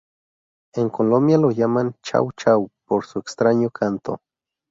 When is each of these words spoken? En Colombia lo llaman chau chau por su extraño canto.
En 0.73 0.89
Colombia 0.89 1.37
lo 1.37 1.51
llaman 1.51 1.93
chau 2.01 2.31
chau 2.35 2.71
por 2.87 3.05
su 3.05 3.19
extraño 3.19 3.69
canto. 3.69 4.19